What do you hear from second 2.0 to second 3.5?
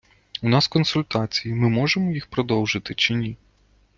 їх продовжити чи ні?